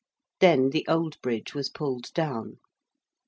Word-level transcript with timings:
Then 0.39 0.71
the 0.71 0.83
Old 0.89 1.21
Bridge 1.21 1.53
was 1.53 1.69
pulled 1.69 2.11
down. 2.15 2.57